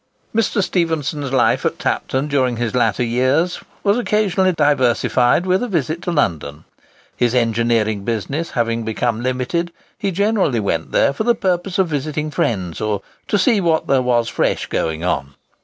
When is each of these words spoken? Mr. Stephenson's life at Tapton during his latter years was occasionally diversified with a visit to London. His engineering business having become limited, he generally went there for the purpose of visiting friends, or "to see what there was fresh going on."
Mr. 0.33 0.63
Stephenson's 0.63 1.31
life 1.31 1.63
at 1.63 1.77
Tapton 1.77 2.27
during 2.27 2.57
his 2.57 2.73
latter 2.73 3.03
years 3.03 3.59
was 3.83 3.99
occasionally 3.99 4.51
diversified 4.51 5.45
with 5.45 5.61
a 5.61 5.67
visit 5.67 6.01
to 6.01 6.11
London. 6.11 6.63
His 7.15 7.35
engineering 7.35 8.03
business 8.03 8.49
having 8.57 8.83
become 8.83 9.21
limited, 9.21 9.71
he 9.99 10.09
generally 10.09 10.59
went 10.59 10.91
there 10.91 11.13
for 11.13 11.23
the 11.23 11.35
purpose 11.35 11.77
of 11.77 11.89
visiting 11.89 12.31
friends, 12.31 12.81
or 12.81 13.03
"to 13.27 13.37
see 13.37 13.61
what 13.61 13.85
there 13.85 14.01
was 14.01 14.27
fresh 14.27 14.65
going 14.65 15.03
on." 15.03 15.35